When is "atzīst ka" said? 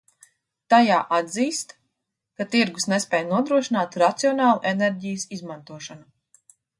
1.17-2.47